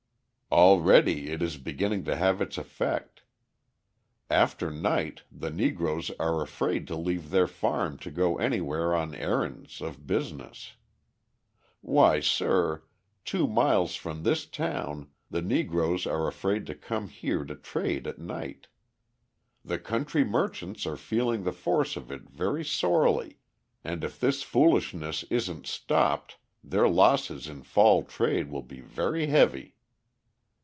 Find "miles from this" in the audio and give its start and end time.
13.47-14.45